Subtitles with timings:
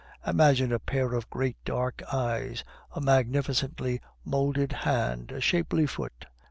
[0.25, 2.63] Imagine a pair of great dark eyes,
[2.95, 6.25] a magnificently moulded hand, a shapely foot.